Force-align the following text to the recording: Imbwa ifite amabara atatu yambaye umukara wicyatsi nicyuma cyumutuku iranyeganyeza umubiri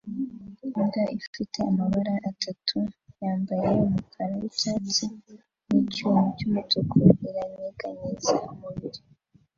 Imbwa 0.77 1.03
ifite 1.19 1.57
amabara 1.69 2.13
atatu 2.29 2.77
yambaye 3.21 3.67
umukara 3.85 4.31
wicyatsi 4.39 5.05
nicyuma 5.67 6.19
cyumutuku 6.37 6.97
iranyeganyeza 7.27 8.33
umubiri 8.51 9.01